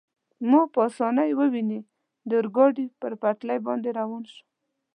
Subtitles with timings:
[0.49, 1.79] مو په اسانۍ وویني،
[2.29, 4.41] د اورګاډي پر پټلۍ باندې روان شو.